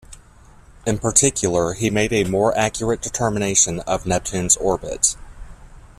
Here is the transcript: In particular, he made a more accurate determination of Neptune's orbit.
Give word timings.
In 0.87 0.97
particular, 0.97 1.73
he 1.73 1.91
made 1.91 2.11
a 2.11 2.23
more 2.23 2.57
accurate 2.57 3.03
determination 3.03 3.81
of 3.81 4.07
Neptune's 4.07 4.57
orbit. 4.57 5.15